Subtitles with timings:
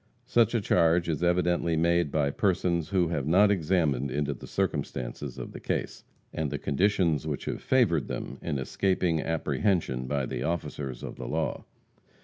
[0.25, 5.37] Such a charge is evidently made by persons who have not examined into the circumstances
[5.37, 10.41] of the case, and the conditions which have favored them in escaping apprehension by the
[10.41, 11.65] officers of the law.